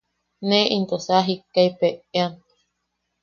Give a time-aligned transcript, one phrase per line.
[0.47, 2.33] Ne into sa jikkaipeʼean.